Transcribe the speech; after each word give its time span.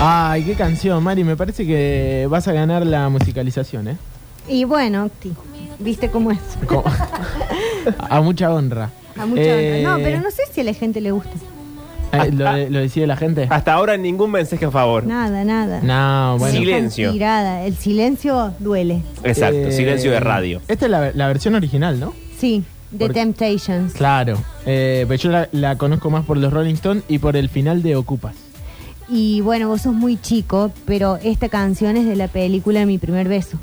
Ay, 0.00 0.42
qué 0.42 0.54
canción, 0.54 1.02
Mari. 1.02 1.24
Me 1.24 1.36
parece 1.36 1.66
que 1.66 2.26
vas 2.28 2.46
a 2.48 2.52
ganar 2.52 2.84
la 2.86 3.08
musicalización, 3.08 3.88
¿eh? 3.88 3.96
Y 4.48 4.64
bueno, 4.64 5.04
Octi, 5.06 5.32
¿viste 5.78 6.10
cómo 6.10 6.30
es? 6.30 6.38
A 8.10 8.20
mucha 8.20 8.52
honra. 8.52 8.90
A 9.18 9.24
mucha 9.26 9.42
Eh, 9.42 9.78
honra. 9.86 9.96
No, 9.98 10.04
pero 10.04 10.20
no 10.20 10.30
sé 10.30 10.42
si 10.52 10.60
a 10.60 10.64
la 10.64 10.74
gente 10.74 11.00
le 11.00 11.12
gusta. 11.12 11.30
eh, 12.12 12.30
¿lo, 12.32 12.44
lo 12.70 12.80
decide 12.80 13.06
la 13.06 13.16
gente? 13.16 13.46
Hasta 13.48 13.72
ahora 13.72 13.96
ningún 13.96 14.30
mensaje 14.32 14.66
a 14.66 14.70
favor. 14.70 15.04
Nada, 15.06 15.44
nada. 15.44 15.80
No, 15.82 16.38
bueno. 16.38 16.58
Silencio. 16.58 17.12
tirada. 17.12 17.64
El 17.64 17.76
silencio 17.76 18.52
duele. 18.58 19.02
Exacto, 19.22 19.56
Eh, 19.56 19.72
silencio 19.72 20.10
de 20.10 20.20
radio. 20.20 20.60
Esta 20.68 20.84
es 20.86 20.90
la, 20.90 21.12
la 21.14 21.26
versión 21.28 21.54
original, 21.54 21.98
¿no? 21.98 22.12
Sí, 22.38 22.62
The 22.90 22.98
Porque- 23.06 23.14
Temptations. 23.20 23.94
Claro. 23.94 24.38
Eh, 24.66 25.06
pero 25.08 25.18
yo 25.22 25.30
la, 25.30 25.48
la 25.52 25.76
conozco 25.78 26.10
más 26.10 26.24
por 26.26 26.36
los 26.36 26.52
Rolling 26.52 26.74
Stones 26.74 27.04
y 27.08 27.18
por 27.18 27.36
el 27.36 27.48
final 27.48 27.82
de 27.82 27.96
Ocupas. 27.96 28.34
Y 29.08 29.40
bueno, 29.42 29.68
vos 29.68 29.82
sos 29.82 29.94
muy 29.94 30.16
chico, 30.20 30.70
pero 30.86 31.18
esta 31.22 31.48
canción 31.48 31.96
es 31.96 32.06
de 32.06 32.16
la 32.16 32.28
película 32.28 32.84
Mi 32.86 32.98
Primer 32.98 33.28
Beso. 33.28 33.58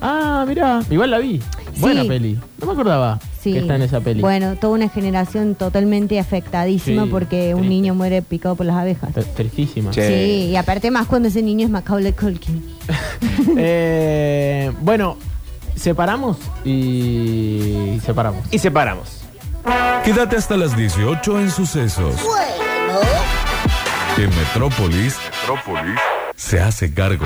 Ah, 0.00 0.44
mirá. 0.48 0.80
Igual 0.90 1.10
la 1.10 1.18
vi. 1.18 1.40
Buena 1.78 2.02
Sí. 2.02 2.08
peli. 2.08 2.38
No 2.58 2.66
me 2.66 2.72
acordaba 2.72 3.18
Sí. 3.42 3.52
que 3.52 3.58
está 3.60 3.76
en 3.76 3.82
esa 3.82 4.00
peli. 4.00 4.20
Bueno, 4.20 4.56
toda 4.56 4.74
una 4.74 4.88
generación 4.88 5.54
totalmente 5.54 6.18
afectadísima 6.18 7.04
Sí, 7.04 7.08
porque 7.10 7.54
un 7.54 7.60
triste. 7.60 7.74
niño 7.74 7.94
muere 7.94 8.22
picado 8.22 8.54
por 8.54 8.66
las 8.66 8.76
abejas. 8.76 9.10
Tristísima. 9.36 9.92
Sí. 9.92 10.00
Sí, 10.02 10.48
y 10.52 10.56
aparte 10.56 10.90
más 10.90 11.06
cuando 11.06 11.28
ese 11.28 11.42
niño 11.42 11.64
es 11.66 11.70
Macaulay 11.70 12.12
Culkin. 12.12 12.64
Eh, 13.56 14.70
bueno, 14.80 15.16
separamos 15.74 16.36
y 16.64 17.98
separamos. 18.04 18.44
Y 18.50 18.58
separamos. 18.58 19.08
Quédate 20.04 20.36
hasta 20.36 20.56
las 20.56 20.76
18 20.76 21.40
en 21.40 21.50
sucesos. 21.50 22.14
Que 24.20 24.26
Metrópolis, 24.26 25.16
se 26.36 26.60
hace 26.60 26.92
cargo. 26.92 27.24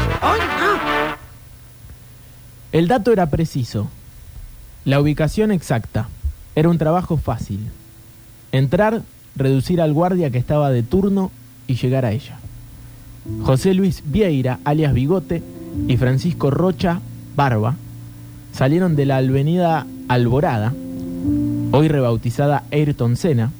El 2.70 2.86
dato 2.86 3.10
era 3.10 3.28
preciso. 3.30 3.88
La 4.84 5.00
ubicación 5.00 5.50
exacta. 5.50 6.06
Era 6.54 6.68
un 6.68 6.78
trabajo 6.78 7.16
fácil. 7.16 7.68
Entrar, 8.52 9.02
reducir 9.34 9.80
al 9.80 9.92
guardia 9.92 10.30
que 10.30 10.38
estaba 10.38 10.70
de 10.70 10.84
turno 10.84 11.32
y 11.66 11.74
llegar 11.74 12.04
a 12.04 12.12
ella. 12.12 12.38
José 13.42 13.74
Luis 13.74 14.04
Vieira, 14.04 14.60
alias 14.64 14.94
Bigote, 14.94 15.42
y 15.88 15.96
Francisco 15.96 16.52
Rocha, 16.52 17.00
Barba, 17.34 17.74
salieron 18.52 18.94
de 18.94 19.06
la 19.06 19.16
avenida 19.16 19.84
Alborada, 20.06 20.72
hoy 21.72 21.88
rebautizada 21.88 22.62
Ayrton 22.70 23.16
Senna, 23.16 23.50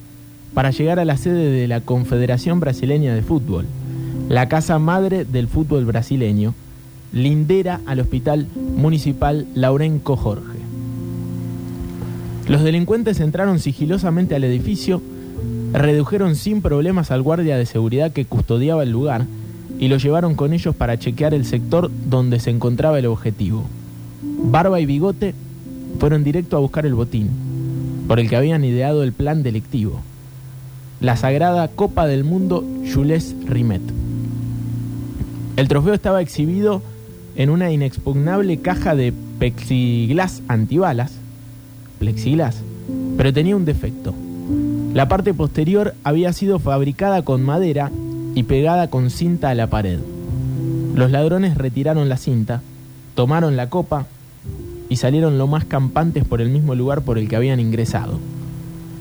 para 0.55 0.71
llegar 0.71 1.01
a 1.01 1.05
la 1.05 1.17
sede 1.17 1.51
de 1.51 1.69
la 1.69 1.81
Confederación 1.81 2.61
Brasileña 2.61 3.15
de 3.15 3.23
Fútbol, 3.23 3.67
la 4.29 4.49
casa 4.49 4.79
madre 4.79 5.25
del 5.25 5.49
fútbol 5.49 5.85
brasileño, 5.85 6.55
lindera 7.13 7.81
al 7.87 8.01
Hospital 8.01 8.47
Municipal 8.55 9.47
Laurenco 9.55 10.17
Jorge. 10.17 10.59
Los 12.49 12.63
delincuentes 12.63 13.21
entraron 13.21 13.59
sigilosamente 13.59 14.35
al 14.35 14.45
edificio, 14.45 15.03
redujeron 15.73 16.37
sin 16.37 16.63
problemas 16.63 17.11
al 17.11 17.23
guardia 17.23 17.57
de 17.57 17.67
seguridad 17.67 18.13
que 18.13 18.25
custodiaba 18.25 18.83
el 18.83 18.91
lugar 18.91 19.27
y 19.79 19.89
lo 19.89 19.97
llevaron 19.97 20.35
con 20.35 20.53
ellos 20.53 20.75
para 20.75 20.99
chequear 20.99 21.35
el 21.35 21.45
sector 21.45 21.91
donde 22.09 22.39
se 22.39 22.51
encontraba 22.51 22.99
el 22.99 23.07
objetivo. 23.07 23.65
Barba 24.23 24.81
y 24.81 24.87
Bigote 24.87 25.35
fueron 25.99 26.23
directo 26.23 26.57
a 26.57 26.61
buscar 26.61 26.87
el 26.87 26.95
botín, 26.95 27.29
por 28.07 28.21
el 28.21 28.29
que 28.29 28.37
habían 28.37 28.65
ideado 28.65 29.03
el 29.03 29.13
plan 29.13 29.43
delictivo. 29.43 30.01
La 31.01 31.17
sagrada 31.17 31.69
Copa 31.69 32.07
del 32.07 32.25
Mundo 32.25 32.65
Jules 32.93 33.35
Rimet. 33.47 33.83
El 35.57 35.69
trofeo 35.69 35.93
estaba 35.93 36.23
exhibido 36.23 36.83
en 37.37 37.51
una 37.51 37.71
inexpugnable 37.71 38.59
caja 38.59 38.95
de 38.95 39.13
plexiglas 39.39 40.43
antibalas, 40.49 41.13
plexiglas, 41.99 42.63
pero 43.17 43.33
tenía 43.33 43.57
un 43.57 43.65
defecto. 43.65 44.15
La 44.95 45.09
parte 45.09 45.35
posterior 45.35 45.95
había 46.05 46.33
sido 46.33 46.59
fabricada 46.59 47.23
con 47.23 47.43
madera 47.43 47.91
y 48.35 48.45
pegada 48.45 48.89
con 48.89 49.11
cinta 49.11 49.51
a 49.51 49.55
la 49.55 49.67
pared. 49.67 49.99
Los 50.95 51.11
ladrones 51.11 51.59
retiraron 51.59 52.09
la 52.09 52.17
cinta, 52.17 52.63
tomaron 53.15 53.57
la 53.57 53.69
copa 53.69 54.07
y 54.89 54.97
salieron 54.97 55.39
lo 55.39 55.49
más 55.49 55.65
campantes 55.65 56.25
por 56.25 56.41
el 56.41 56.51
mismo 56.51 56.75
lugar 56.75 57.03
por 57.03 57.19
el 57.19 57.29
que 57.29 57.37
habían 57.37 57.59
ingresado. 57.59 58.19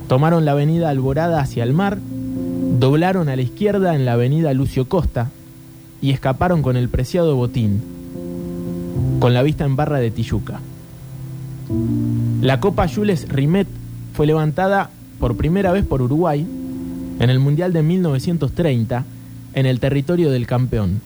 Tomaron 0.08 0.46
la 0.46 0.52
avenida 0.52 0.90
Alborada 0.90 1.40
hacia 1.40 1.64
el 1.64 1.74
mar, 1.74 1.98
doblaron 2.80 3.30
a 3.30 3.36
la 3.36 3.42
izquierda 3.42 3.96
en 3.96 4.06
la 4.06 4.14
avenida 4.14 4.54
Lucio 4.54 4.88
Costa 4.88 5.32
y 6.02 6.12
escaparon 6.12 6.62
con 6.62 6.76
el 6.76 6.90
preciado 6.90 7.36
botín, 7.36 7.82
con 9.20 9.34
la 9.34 9.44
vista 9.44 9.66
en 9.66 9.76
barra 9.76 10.00
de 10.00 10.12
Tijuca. 10.12 10.60
La 12.42 12.60
Copa 12.60 12.88
Jules 12.88 13.30
Rimet 13.30 13.68
fue 14.14 14.28
levantada 14.28 14.90
por 15.20 15.38
primera 15.38 15.72
vez 15.72 15.86
por 15.86 16.02
Uruguay 16.02 16.46
en 17.20 17.30
el 17.30 17.40
Mundial 17.40 17.72
de 17.72 17.84
1930 17.84 19.06
en 19.54 19.66
el 19.66 19.80
territorio 19.80 20.30
del 20.30 20.46
campeón. 20.46 21.02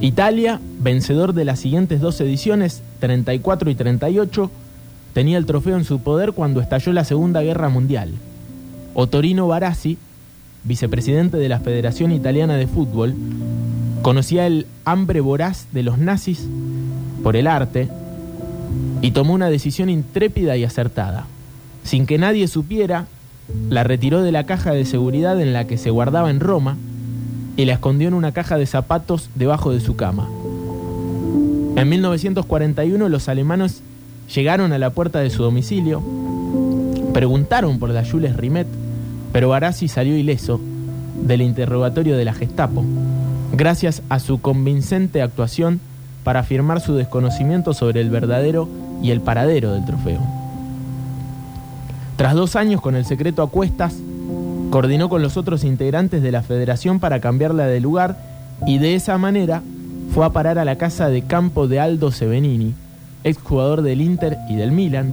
Italia, 0.00 0.60
vencedor 0.80 1.34
de 1.34 1.44
las 1.44 1.58
siguientes 1.58 2.00
dos 2.00 2.20
ediciones, 2.20 2.82
34 3.00 3.68
y 3.70 3.74
38, 3.74 4.50
tenía 5.12 5.38
el 5.38 5.46
trofeo 5.46 5.76
en 5.76 5.84
su 5.84 6.00
poder 6.00 6.32
cuando 6.32 6.60
estalló 6.60 6.92
la 6.92 7.04
Segunda 7.04 7.42
Guerra 7.42 7.68
Mundial. 7.68 8.12
Otorino 8.94 9.48
Barassi, 9.48 9.98
vicepresidente 10.64 11.36
de 11.36 11.48
la 11.48 11.60
Federación 11.60 12.12
Italiana 12.12 12.56
de 12.56 12.66
Fútbol, 12.66 13.14
conocía 14.02 14.46
el 14.46 14.66
hambre 14.84 15.20
voraz 15.20 15.66
de 15.72 15.82
los 15.82 15.98
nazis 15.98 16.46
por 17.22 17.36
el 17.36 17.46
arte 17.46 17.88
y 19.02 19.12
tomó 19.12 19.34
una 19.34 19.50
decisión 19.50 19.88
intrépida 19.88 20.56
y 20.56 20.64
acertada. 20.64 21.26
Sin 21.84 22.06
que 22.06 22.18
nadie 22.18 22.48
supiera, 22.48 23.06
la 23.70 23.84
retiró 23.84 24.22
de 24.22 24.32
la 24.32 24.44
caja 24.44 24.72
de 24.72 24.84
seguridad 24.84 25.40
en 25.40 25.52
la 25.52 25.66
que 25.66 25.78
se 25.78 25.90
guardaba 25.90 26.30
en 26.30 26.40
Roma 26.40 26.76
y 27.56 27.64
la 27.64 27.74
escondió 27.74 28.08
en 28.08 28.14
una 28.14 28.32
caja 28.32 28.58
de 28.58 28.66
zapatos 28.66 29.30
debajo 29.34 29.72
de 29.72 29.80
su 29.80 29.96
cama. 29.96 30.28
En 31.76 31.88
1941 31.88 33.08
los 33.08 33.28
alemanes 33.28 33.82
llegaron 34.34 34.72
a 34.72 34.78
la 34.78 34.90
puerta 34.90 35.20
de 35.20 35.30
su 35.30 35.42
domicilio, 35.42 36.02
preguntaron 37.12 37.78
por 37.78 37.90
la 37.90 38.04
Jules 38.04 38.36
Rimet, 38.36 38.66
pero 39.32 39.48
Barassi 39.48 39.88
salió 39.88 40.16
ileso 40.16 40.60
del 41.22 41.42
interrogatorio 41.42 42.16
de 42.16 42.24
la 42.24 42.34
Gestapo, 42.34 42.84
gracias 43.52 44.02
a 44.08 44.18
su 44.18 44.40
convincente 44.40 45.22
actuación 45.22 45.80
para 46.24 46.40
afirmar 46.40 46.80
su 46.80 46.94
desconocimiento 46.94 47.74
sobre 47.74 48.00
el 48.00 48.10
verdadero 48.10 48.68
y 49.02 49.10
el 49.10 49.20
paradero 49.20 49.72
del 49.72 49.84
trofeo. 49.84 50.20
Tras 52.16 52.34
dos 52.34 52.56
años 52.56 52.80
con 52.80 52.96
el 52.96 53.04
secreto 53.04 53.42
a 53.42 53.50
cuestas, 53.50 53.94
coordinó 54.70 55.08
con 55.08 55.22
los 55.22 55.36
otros 55.36 55.64
integrantes 55.64 56.22
de 56.22 56.32
la 56.32 56.42
federación 56.42 57.00
para 57.00 57.20
cambiarla 57.20 57.66
de 57.66 57.80
lugar 57.80 58.18
y 58.66 58.78
de 58.78 58.94
esa 58.94 59.16
manera 59.18 59.62
fue 60.12 60.26
a 60.26 60.30
parar 60.30 60.58
a 60.58 60.64
la 60.64 60.76
casa 60.76 61.08
de 61.08 61.22
campo 61.22 61.68
de 61.68 61.80
Aldo 61.80 62.10
Sevenini, 62.10 62.74
exjugador 63.24 63.82
del 63.82 64.00
Inter 64.00 64.36
y 64.48 64.56
del 64.56 64.72
Milan. 64.72 65.12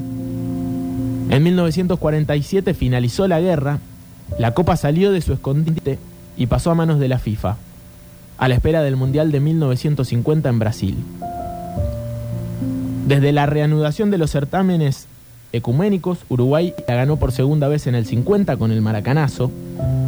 En 1.30 1.44
1947 1.44 2.74
finalizó 2.74 3.28
la 3.28 3.40
guerra, 3.40 3.80
la 4.40 4.54
copa 4.54 4.76
salió 4.76 5.12
de 5.12 5.22
su 5.22 5.34
escondite 5.34 5.98
y 6.38 6.48
pasó 6.48 6.72
a 6.72 6.76
manos 6.76 7.00
de 7.00 7.08
la 7.08 7.20
FIFA, 7.20 7.58
a 8.38 8.48
la 8.48 8.56
espera 8.56 8.84
del 8.84 8.96
Mundial 8.96 9.32
de 9.32 9.40
1950 9.40 10.50
en 10.50 10.60
Brasil. 10.60 10.98
Desde 13.08 13.32
la 13.32 13.46
reanudación 13.46 14.12
de 14.12 14.18
los 14.18 14.32
certámenes 14.32 15.08
ecuménicos, 15.52 16.20
Uruguay 16.28 16.74
la 16.88 16.96
ganó 16.96 17.18
por 17.18 17.32
segunda 17.32 17.68
vez 17.68 17.88
en 17.88 17.96
el 17.96 18.06
50 18.06 18.58
con 18.58 18.72
el 18.72 18.82
Maracanazo, 18.82 19.52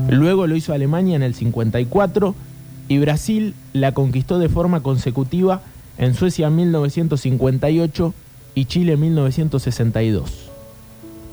luego 0.09 0.47
lo 0.47 0.55
hizo 0.55 0.73
Alemania 0.73 1.15
en 1.15 1.23
el 1.23 1.35
54 1.35 2.35
y 2.87 2.99
Brasil 2.99 3.53
la 3.73 3.93
conquistó 3.93 4.39
de 4.39 4.49
forma 4.49 4.81
consecutiva 4.81 5.61
en 5.97 6.13
Suecia 6.13 6.47
en 6.47 6.55
1958 6.55 8.13
y 8.55 8.65
Chile 8.65 8.93
en 8.93 8.99
1962. 9.01 10.49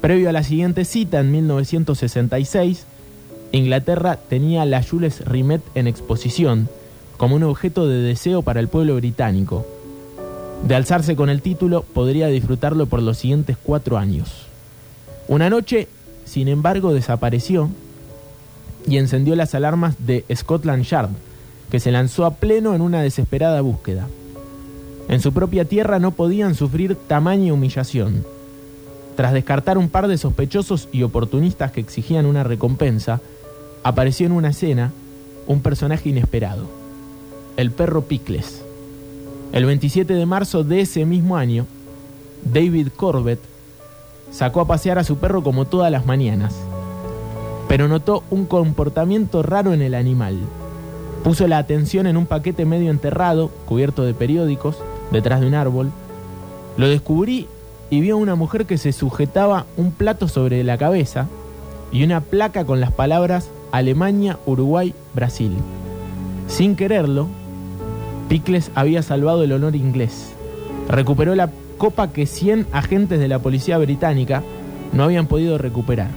Previo 0.01 0.29
a 0.29 0.33
la 0.33 0.43
siguiente 0.43 0.85
cita, 0.85 1.21
en 1.21 1.33
1966, 1.33 2.85
Inglaterra 3.53 4.19
tenía 4.29 4.65
la 4.65 4.83
Jules 4.83 5.25
Rimet 5.25 5.63
en 5.75 5.87
exposición 5.87 6.69
como 7.17 7.37
un 7.37 7.45
objeto 7.45 7.89
de 7.89 7.99
deseo 8.03 8.43
para 8.43 8.61
el 8.61 8.69
pueblo 8.69 8.97
británico. 8.97 9.67
De 10.67 10.75
alzarse 10.75 11.17
con 11.17 11.31
el 11.31 11.41
título, 11.41 11.83
podría 11.83 12.27
disfrutarlo 12.29 12.87
por 12.87 13.03
los 13.03 13.19
siguientes 13.19 13.57
cuatro 13.63 13.97
años. 13.97 14.47
Una 15.29 15.49
noche, 15.51 15.89
sin 16.25 16.49
embargo, 16.49 16.93
desapareció 16.93 17.71
y 18.87 18.99
encendió 18.99 19.37
las 19.37 19.55
alarmas 19.55 19.95
de 19.99 20.25
Scotland 20.35 20.85
Yard, 20.85 21.11
que 21.71 21.81
se 21.81 21.93
lanzó 21.93 22.27
a 22.27 22.35
pleno 22.35 22.75
en 22.75 22.83
una 22.83 23.03
desesperada 23.03 23.61
búsqueda. 23.61 24.07
En 25.15 25.21
su 25.21 25.33
propia 25.33 25.65
tierra 25.65 26.01
no 26.01 26.11
podían 26.11 26.57
sufrir 26.57 26.97
tamaña 26.97 27.53
humillación. 27.53 28.25
Tras 29.15 29.33
descartar 29.33 29.79
un 29.79 29.89
par 29.89 30.09
de 30.09 30.19
sospechosos 30.19 30.89
y 30.91 31.05
oportunistas 31.05 31.71
que 31.71 31.81
exigían 31.81 32.27
una 32.27 32.43
recompensa, 32.43 33.21
apareció 33.85 34.27
en 34.27 34.33
una 34.33 34.49
escena 34.49 34.91
un 35.47 35.61
personaje 35.61 36.09
inesperado. 36.09 36.67
el 37.57 37.71
perro 37.71 38.03
Picles. 38.03 38.65
El 39.53 39.67
27 39.67 40.15
de 40.15 40.27
marzo 40.27 40.65
de 40.65 40.81
ese 40.81 41.05
mismo 41.05 41.37
año, 41.37 41.67
David 42.53 42.89
Corbett 42.97 43.39
sacó 44.33 44.63
a 44.63 44.67
pasear 44.67 44.99
a 44.99 45.05
su 45.05 45.19
perro 45.19 45.45
como 45.45 45.65
todas 45.65 45.93
las 45.93 46.07
mañanas, 46.07 46.57
pero 47.69 47.87
notó 47.87 48.25
un 48.33 48.47
comportamiento 48.47 49.45
raro 49.45 49.75
en 49.75 49.83
el 49.83 49.95
animal. 49.95 50.41
Puso 51.23 51.47
la 51.47 51.59
atención 51.59 52.09
en 52.09 52.17
un 52.17 52.27
paquete 52.27 52.65
medio 52.65 52.91
enterrado, 52.91 53.47
cubierto 53.65 54.03
de 54.03 54.13
periódicos, 54.13 54.77
detrás 55.11 55.41
de 55.41 55.47
un 55.47 55.55
árbol. 55.55 55.91
Lo 56.77 56.89
descubrí 56.89 57.47
y 57.91 58.01
vio 58.01 58.15
a 58.15 58.19
una 58.19 58.35
mujer 58.35 58.67
que 58.67 58.79
se 58.79 58.93
sujetaba 58.93 59.67
un 59.77 59.93
plato 59.93 60.29
sobre 60.29 60.65
la 60.65 60.79
cabeza 60.79 61.27
y 61.93 62.03
una 62.03 62.21
placa 62.21 62.65
con 62.65 62.81
las 62.81 62.93
palabras 62.93 63.51
Alemania, 63.71 64.39
Uruguay, 64.47 64.95
Brasil. 65.15 65.53
Sin 66.49 66.77
quererlo, 66.77 67.29
Picles 68.29 68.71
había 68.75 69.03
salvado 69.03 69.43
el 69.43 69.53
honor 69.53 69.77
inglés. 69.77 70.33
Recuperó 70.89 71.35
la 71.35 71.51
copa 71.79 72.13
que 72.13 72.27
100 72.27 72.67
agentes 72.73 73.19
de 73.19 73.29
la 73.29 73.39
policía 73.39 73.79
británica 73.79 74.43
no 74.93 75.05
habían 75.05 75.27
podido 75.27 75.59
recuperar. 75.59 76.11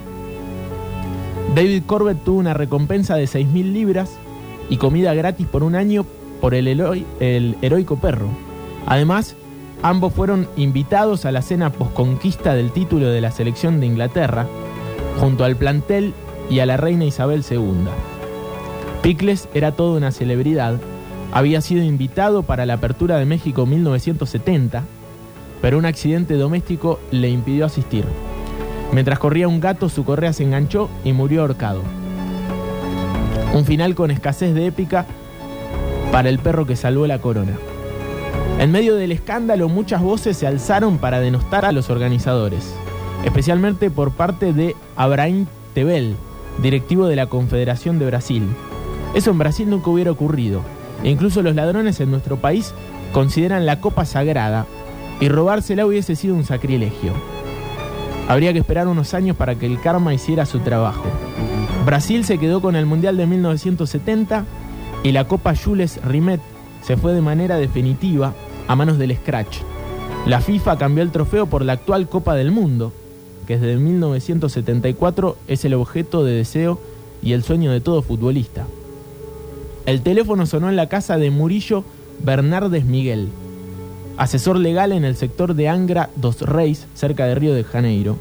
David 1.56 1.84
Corbett 1.86 2.24
tuvo 2.24 2.40
una 2.40 2.54
recompensa 2.54 3.16
de 3.16 3.26
6.000 3.26 3.74
libras 3.74 4.12
y 4.70 4.78
comida 4.78 5.14
gratis 5.14 5.48
por 5.48 5.64
un 5.64 5.76
año 5.76 6.06
por 6.42 6.54
el, 6.54 6.68
el 7.20 7.58
heroico 7.62 7.98
perro. 7.98 8.28
Además, 8.88 9.36
ambos 9.84 10.14
fueron 10.14 10.48
invitados 10.56 11.26
a 11.26 11.32
la 11.32 11.42
cena 11.42 11.72
posconquista 11.72 12.56
del 12.56 12.72
título 12.72 13.10
de 13.10 13.22
la 13.22 13.32
selección 13.32 13.80
de 13.80 13.86
Inglaterra, 13.86 14.48
junto 15.20 15.44
al 15.44 15.58
plantel 15.58 16.14
y 16.50 16.60
a 16.60 16.66
la 16.66 16.78
reina 16.78 17.04
Isabel 17.04 17.44
II. 17.48 17.90
Picles 19.04 19.50
era 19.54 19.74
toda 19.74 19.98
una 19.98 20.12
celebridad, 20.12 20.80
había 21.34 21.60
sido 21.60 21.84
invitado 21.84 22.44
para 22.44 22.66
la 22.66 22.76
apertura 22.76 23.18
de 23.18 23.26
México 23.26 23.66
1970, 23.66 24.84
pero 25.62 25.78
un 25.78 25.86
accidente 25.86 26.36
doméstico 26.36 27.00
le 27.12 27.30
impidió 27.30 27.66
asistir. 27.66 28.06
Mientras 28.94 29.20
corría 29.20 29.50
un 29.50 29.60
gato, 29.60 29.90
su 29.90 30.06
correa 30.06 30.32
se 30.32 30.44
enganchó 30.44 30.90
y 31.04 31.12
murió 31.12 31.42
ahorcado. 31.42 31.82
Un 33.54 33.66
final 33.66 33.96
con 33.96 34.12
escasez 34.12 34.54
de 34.56 34.68
épica 34.68 35.06
para 36.12 36.30
el 36.30 36.40
perro 36.40 36.66
que 36.66 36.78
salvó 36.78 37.06
la 37.06 37.20
corona. 37.20 37.58
En 38.60 38.72
medio 38.72 38.96
del 38.96 39.12
escándalo, 39.12 39.70
muchas 39.70 40.02
voces 40.02 40.36
se 40.36 40.48
alzaron 40.48 40.98
para 40.98 41.20
denostar 41.20 41.64
a 41.64 41.72
los 41.72 41.92
organizadores, 41.92 42.74
especialmente 43.24 43.92
por 43.92 44.12
parte 44.12 44.52
de 44.52 44.76
Abraim 44.96 45.46
Tebel, 45.76 46.16
directivo 46.58 47.06
de 47.06 47.16
la 47.16 47.28
Confederación 47.28 48.00
de 48.00 48.08
Brasil. 48.08 48.48
Eso 49.14 49.30
en 49.30 49.38
Brasil 49.38 49.70
nunca 49.70 49.92
hubiera 49.92 50.10
ocurrido, 50.10 50.62
e 51.04 51.12
incluso 51.12 51.44
los 51.44 51.54
ladrones 51.54 52.00
en 52.00 52.10
nuestro 52.10 52.38
país 52.38 52.74
consideran 53.12 53.68
la 53.68 53.80
copa 53.80 54.06
sagrada 54.06 54.66
y 55.20 55.30
robársela 55.30 55.86
hubiese 55.86 56.16
sido 56.16 56.34
un 56.34 56.44
sacrilegio. 56.44 57.14
Habría 58.28 58.54
que 58.54 58.60
esperar 58.60 58.88
unos 58.88 59.14
años 59.14 59.38
para 59.38 59.54
que 59.54 59.68
el 59.68 59.80
karma 59.80 60.16
hiciera 60.16 60.48
su 60.48 60.60
trabajo. 60.60 61.06
Brasil 61.86 62.26
se 62.26 62.40
quedó 62.40 62.60
con 62.60 62.76
el 62.76 62.88
Mundial 62.88 63.18
de 63.18 63.28
1970 63.28 64.46
y 65.04 65.12
la 65.12 65.28
Copa 65.28 65.54
Jules 65.56 66.00
Rimet 66.04 66.42
se 66.82 66.98
fue 66.98 67.14
de 67.14 67.22
manera 67.22 67.58
definitiva 67.58 68.34
a 68.68 68.76
manos 68.76 68.98
del 68.98 69.16
Scratch. 69.16 69.58
La 70.26 70.42
FIFA 70.42 70.78
cambió 70.78 71.04
el 71.04 71.12
trofeo 71.12 71.46
por 71.46 71.64
la 71.64 71.74
actual 71.74 72.10
Copa 72.10 72.36
del 72.36 72.52
Mundo, 72.52 72.92
que 73.48 73.58
desde 73.58 73.78
1974 73.78 75.38
es 75.48 75.64
el 75.66 75.74
objeto 75.74 76.24
de 76.24 76.34
deseo 76.34 76.80
y 77.24 77.34
el 77.34 77.44
sueño 77.44 77.72
de 77.72 77.80
todo 77.80 78.02
futbolista. 78.02 78.66
El 79.86 80.02
teléfono 80.02 80.46
sonó 80.46 80.70
en 80.70 80.76
la 80.76 80.90
casa 80.90 81.18
de 81.18 81.32
Murillo 81.32 81.86
Bernardes 82.24 82.84
Miguel, 82.84 83.30
asesor 84.18 84.58
legal 84.58 84.92
en 84.92 85.06
el 85.06 85.16
sector 85.16 85.54
de 85.54 85.70
Angra 85.70 86.10
dos 86.16 86.42
Reis, 86.42 86.88
cerca 86.94 87.26
de 87.26 87.36
Río 87.36 87.54
de 87.54 87.64
Janeiro. 87.64 88.18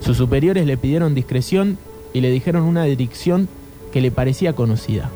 Sus 0.00 0.16
superiores 0.16 0.66
le 0.66 0.76
pidieron 0.76 1.14
discreción 1.14 1.78
y 2.12 2.20
le 2.20 2.30
dijeron 2.30 2.62
una 2.62 2.84
dirección 2.84 3.48
que 3.92 4.00
le 4.00 4.10
parecía 4.12 4.52
conocida. 4.52 5.10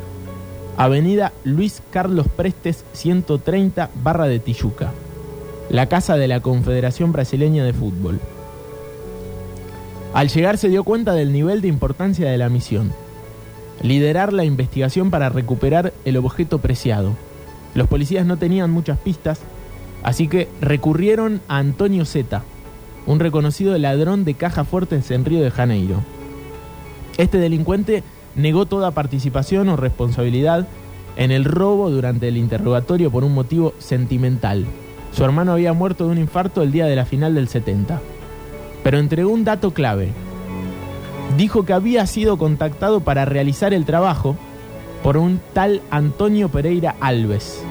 Avenida 0.76 1.32
Luis 1.44 1.82
Carlos 1.90 2.26
Prestes 2.28 2.84
130 2.92 3.90
barra 4.02 4.26
de 4.26 4.38
Tijuca, 4.38 4.92
la 5.68 5.86
casa 5.86 6.16
de 6.16 6.28
la 6.28 6.40
Confederación 6.40 7.12
Brasileña 7.12 7.64
de 7.64 7.72
Fútbol. 7.72 8.18
Al 10.14 10.28
llegar 10.28 10.58
se 10.58 10.68
dio 10.68 10.84
cuenta 10.84 11.12
del 11.12 11.32
nivel 11.32 11.60
de 11.60 11.68
importancia 11.68 12.30
de 12.30 12.38
la 12.38 12.48
misión. 12.48 12.92
Liderar 13.82 14.32
la 14.32 14.44
investigación 14.44 15.10
para 15.10 15.28
recuperar 15.28 15.92
el 16.04 16.16
objeto 16.16 16.58
preciado. 16.58 17.12
Los 17.74 17.88
policías 17.88 18.26
no 18.26 18.36
tenían 18.36 18.70
muchas 18.70 18.98
pistas, 18.98 19.40
así 20.02 20.28
que 20.28 20.48
recurrieron 20.60 21.40
a 21.46 21.58
Antonio 21.58 22.04
Zeta, 22.04 22.42
un 23.06 23.20
reconocido 23.20 23.76
ladrón 23.78 24.24
de 24.24 24.34
caja 24.34 24.64
fuertes 24.64 25.10
en 25.10 25.24
Río 25.24 25.40
de 25.42 25.50
Janeiro. 25.50 26.02
Este 27.16 27.38
delincuente 27.38 28.02
negó 28.34 28.66
toda 28.66 28.90
participación 28.90 29.68
o 29.68 29.76
responsabilidad 29.76 30.66
en 31.16 31.30
el 31.30 31.44
robo 31.44 31.90
durante 31.90 32.28
el 32.28 32.36
interrogatorio 32.36 33.10
por 33.10 33.24
un 33.24 33.34
motivo 33.34 33.74
sentimental. 33.78 34.66
Su 35.12 35.24
hermano 35.24 35.52
había 35.52 35.72
muerto 35.72 36.06
de 36.06 36.12
un 36.12 36.18
infarto 36.18 36.62
el 36.62 36.72
día 36.72 36.86
de 36.86 36.96
la 36.96 37.04
final 37.04 37.34
del 37.34 37.48
70. 37.48 38.00
Pero 38.82 38.98
entregó 38.98 39.30
un 39.30 39.44
dato 39.44 39.72
clave. 39.72 40.12
Dijo 41.36 41.64
que 41.64 41.72
había 41.72 42.06
sido 42.06 42.38
contactado 42.38 43.00
para 43.00 43.24
realizar 43.24 43.74
el 43.74 43.84
trabajo 43.84 44.36
por 45.02 45.16
un 45.16 45.40
tal 45.52 45.82
Antonio 45.90 46.48
Pereira 46.48 46.96
Alves. 47.00 47.62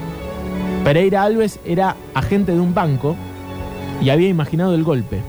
Pereira 0.84 1.22
Alves 1.22 1.60
era 1.64 1.96
agente 2.14 2.52
de 2.52 2.60
un 2.60 2.74
banco 2.74 3.16
y 4.00 4.10
había 4.10 4.28
imaginado 4.28 4.74
el 4.74 4.84
golpe. 4.84 5.20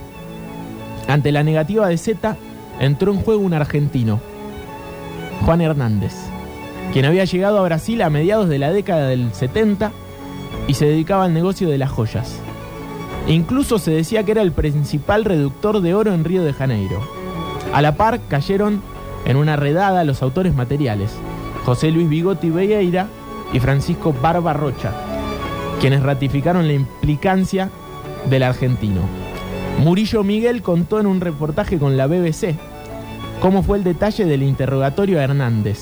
Ante 1.08 1.32
la 1.32 1.42
negativa 1.42 1.88
de 1.88 1.98
Z, 1.98 2.36
entró 2.80 3.12
en 3.12 3.18
juego 3.18 3.42
un 3.42 3.54
argentino, 3.54 4.20
Juan 5.44 5.60
Hernández, 5.60 6.12
quien 6.92 7.04
había 7.04 7.24
llegado 7.24 7.58
a 7.58 7.62
Brasil 7.62 8.00
a 8.02 8.10
mediados 8.10 8.48
de 8.48 8.60
la 8.60 8.70
década 8.70 9.08
del 9.08 9.34
70 9.34 9.90
y 10.68 10.74
se 10.74 10.86
dedicaba 10.86 11.24
al 11.24 11.34
negocio 11.34 11.68
de 11.68 11.78
las 11.78 11.90
joyas. 11.90 12.38
Incluso 13.26 13.78
se 13.78 13.90
decía 13.90 14.22
que 14.22 14.30
era 14.32 14.42
el 14.42 14.52
principal 14.52 15.24
reductor 15.24 15.80
de 15.80 15.94
oro 15.94 16.14
en 16.14 16.22
Río 16.22 16.44
de 16.44 16.52
Janeiro. 16.52 17.00
A 17.74 17.82
la 17.82 17.96
par 17.96 18.20
cayeron 18.28 18.82
en 19.24 19.36
una 19.36 19.56
redada 19.56 20.04
los 20.04 20.22
autores 20.22 20.54
materiales, 20.54 21.10
José 21.64 21.90
Luis 21.90 22.08
Bigotti 22.08 22.50
Vieira 22.50 23.08
y 23.52 23.58
Francisco 23.58 24.12
Barba 24.12 24.52
Rocha, 24.52 24.92
quienes 25.80 26.04
ratificaron 26.04 26.68
la 26.68 26.74
implicancia 26.74 27.68
del 28.30 28.44
argentino. 28.44 29.00
Murillo 29.78 30.22
Miguel 30.22 30.62
contó 30.62 31.00
en 31.00 31.06
un 31.06 31.20
reportaje 31.20 31.78
con 31.78 31.96
la 31.96 32.06
BBC 32.06 32.54
cómo 33.42 33.64
fue 33.64 33.76
el 33.76 33.82
detalle 33.82 34.24
del 34.24 34.44
interrogatorio 34.44 35.18
a 35.18 35.24
Hernández. 35.24 35.80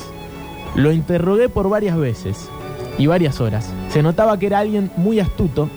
Lo 0.74 0.92
interrogué 0.92 1.50
por 1.50 1.68
varias 1.68 1.98
veces 1.98 2.48
y 2.96 3.06
varias 3.06 3.38
horas. 3.42 3.70
Se 3.90 4.02
notaba 4.02 4.38
que 4.38 4.46
era 4.46 4.60
alguien 4.60 4.90
muy 4.96 5.20
astuto, 5.20 5.68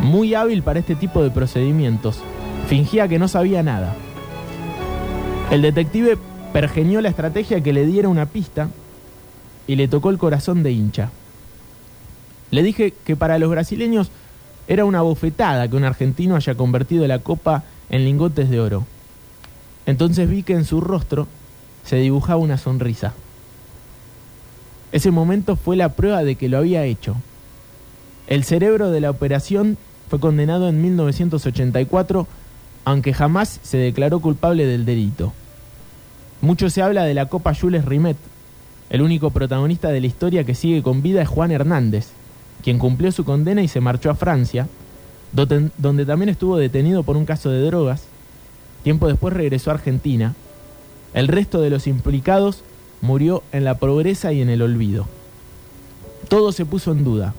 muy 0.00 0.34
hábil 0.34 0.64
para 0.64 0.80
este 0.80 0.96
tipo 0.96 1.22
de 1.22 1.30
procedimientos. 1.30 2.18
Fingía 2.66 3.06
que 3.06 3.20
no 3.20 3.28
sabía 3.28 3.62
nada. 3.62 3.94
El 5.52 5.62
detective 5.62 6.18
pergeñó 6.52 7.00
la 7.00 7.10
estrategia 7.10 7.62
que 7.62 7.72
le 7.72 7.86
diera 7.86 8.08
una 8.08 8.26
pista 8.26 8.68
y 9.68 9.76
le 9.76 9.86
tocó 9.86 10.10
el 10.10 10.18
corazón 10.18 10.64
de 10.64 10.72
hincha. 10.72 11.10
Le 12.50 12.64
dije 12.64 12.92
que 13.04 13.14
para 13.14 13.38
los 13.38 13.48
brasileños 13.48 14.10
era 14.66 14.84
una 14.84 15.02
bofetada 15.02 15.68
que 15.68 15.76
un 15.76 15.84
argentino 15.84 16.34
haya 16.34 16.56
convertido 16.56 17.06
la 17.06 17.20
copa 17.20 17.62
en 17.90 18.04
lingotes 18.04 18.50
de 18.50 18.58
oro. 18.58 18.86
Entonces 19.88 20.28
vi 20.28 20.42
que 20.42 20.52
en 20.52 20.66
su 20.66 20.82
rostro 20.82 21.26
se 21.82 21.96
dibujaba 21.96 22.38
una 22.38 22.58
sonrisa. 22.58 23.14
Ese 24.92 25.10
momento 25.10 25.56
fue 25.56 25.76
la 25.76 25.94
prueba 25.94 26.24
de 26.24 26.34
que 26.34 26.50
lo 26.50 26.58
había 26.58 26.84
hecho. 26.84 27.16
El 28.26 28.44
cerebro 28.44 28.90
de 28.90 29.00
la 29.00 29.08
operación 29.08 29.78
fue 30.10 30.20
condenado 30.20 30.68
en 30.68 30.82
1984, 30.82 32.26
aunque 32.84 33.14
jamás 33.14 33.60
se 33.62 33.78
declaró 33.78 34.20
culpable 34.20 34.66
del 34.66 34.84
delito. 34.84 35.32
Mucho 36.42 36.68
se 36.68 36.82
habla 36.82 37.04
de 37.04 37.14
la 37.14 37.30
Copa 37.30 37.54
Jules 37.54 37.86
Rimet. 37.86 38.18
El 38.90 39.00
único 39.00 39.30
protagonista 39.30 39.88
de 39.88 40.02
la 40.02 40.06
historia 40.06 40.44
que 40.44 40.54
sigue 40.54 40.82
con 40.82 41.00
vida 41.00 41.22
es 41.22 41.28
Juan 41.28 41.50
Hernández, 41.50 42.08
quien 42.62 42.78
cumplió 42.78 43.10
su 43.10 43.24
condena 43.24 43.62
y 43.62 43.68
se 43.68 43.80
marchó 43.80 44.10
a 44.10 44.16
Francia, 44.16 44.68
donde 45.32 46.04
también 46.04 46.28
estuvo 46.28 46.58
detenido 46.58 47.04
por 47.04 47.16
un 47.16 47.24
caso 47.24 47.48
de 47.48 47.62
drogas. 47.62 48.02
Tiempo 48.82 49.08
después 49.08 49.34
regresó 49.34 49.70
a 49.70 49.74
Argentina. 49.74 50.34
El 51.14 51.28
resto 51.28 51.60
de 51.60 51.70
los 51.70 51.86
implicados 51.86 52.62
murió 53.00 53.42
en 53.52 53.64
la 53.64 53.78
pobreza 53.78 54.32
y 54.32 54.40
en 54.40 54.50
el 54.50 54.62
olvido. 54.62 55.06
Todo 56.28 56.52
se 56.52 56.66
puso 56.66 56.92
en 56.92 57.04
duda. 57.04 57.34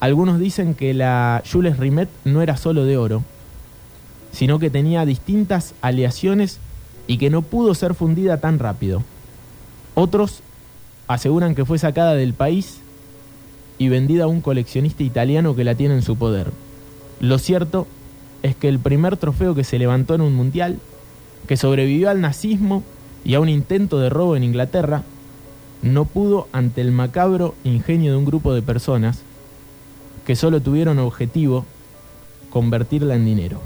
Algunos 0.00 0.38
dicen 0.40 0.74
que 0.74 0.94
la 0.94 1.42
Jules 1.50 1.78
Rimet 1.78 2.08
no 2.24 2.42
era 2.42 2.56
solo 2.56 2.84
de 2.84 2.96
oro, 2.96 3.22
sino 4.32 4.58
que 4.58 4.70
tenía 4.70 5.04
distintas 5.04 5.74
aleaciones 5.80 6.58
y 7.06 7.18
que 7.18 7.30
no 7.30 7.42
pudo 7.42 7.74
ser 7.74 7.94
fundida 7.94 8.38
tan 8.38 8.58
rápido. 8.58 9.02
Otros 9.94 10.40
aseguran 11.06 11.54
que 11.54 11.64
fue 11.64 11.78
sacada 11.78 12.14
del 12.14 12.34
país 12.34 12.78
y 13.78 13.88
vendida 13.88 14.24
a 14.24 14.28
un 14.28 14.40
coleccionista 14.40 15.02
italiano 15.02 15.54
que 15.54 15.64
la 15.64 15.74
tiene 15.74 15.94
en 15.94 16.02
su 16.02 16.16
poder. 16.16 16.50
Lo 17.20 17.38
cierto 17.38 17.86
es 18.42 18.56
que 18.56 18.68
el 18.68 18.78
primer 18.78 19.16
trofeo 19.16 19.54
que 19.54 19.64
se 19.64 19.78
levantó 19.78 20.14
en 20.14 20.20
un 20.20 20.34
mundial, 20.34 20.78
que 21.46 21.56
sobrevivió 21.56 22.10
al 22.10 22.20
nazismo 22.20 22.82
y 23.24 23.34
a 23.34 23.40
un 23.40 23.48
intento 23.48 23.98
de 23.98 24.10
robo 24.10 24.36
en 24.36 24.44
Inglaterra, 24.44 25.02
no 25.82 26.04
pudo 26.04 26.48
ante 26.52 26.80
el 26.80 26.92
macabro 26.92 27.54
ingenio 27.64 28.12
de 28.12 28.18
un 28.18 28.24
grupo 28.24 28.54
de 28.54 28.62
personas 28.62 29.22
que 30.26 30.36
solo 30.36 30.60
tuvieron 30.60 30.98
objetivo 30.98 31.64
convertirla 32.50 33.14
en 33.14 33.24
dinero. 33.24 33.60